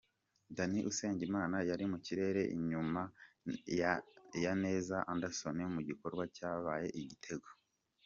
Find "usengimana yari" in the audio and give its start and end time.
0.91-1.85